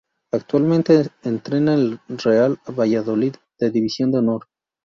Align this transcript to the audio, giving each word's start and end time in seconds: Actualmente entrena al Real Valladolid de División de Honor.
Actualmente 0.31 1.11
entrena 1.21 1.75
al 1.75 1.99
Real 2.07 2.57
Valladolid 2.67 3.35
de 3.59 3.69
División 3.69 4.11
de 4.11 4.17
Honor. 4.17 4.47